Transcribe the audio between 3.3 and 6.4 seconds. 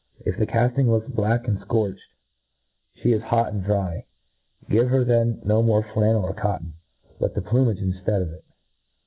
and dry; give her then no more flannel or